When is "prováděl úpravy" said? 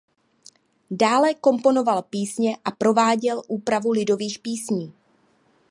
2.71-3.87